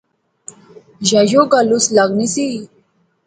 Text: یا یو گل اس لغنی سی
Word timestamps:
یا 1.09 1.21
یو 1.33 1.43
گل 1.51 1.67
اس 1.75 1.85
لغنی 1.95 2.27
سی 2.33 2.45